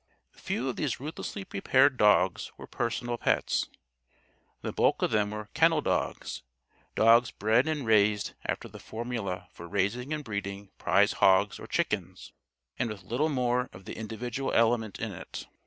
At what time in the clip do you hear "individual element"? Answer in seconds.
13.95-14.97